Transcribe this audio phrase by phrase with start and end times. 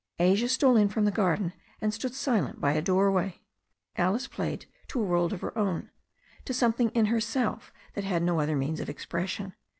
[0.17, 3.43] Asia stole in from the garden and stood silent by a door way.
[3.95, 5.91] Alice played to a world of her own,
[6.43, 9.53] to something in her self that had no other means of expression.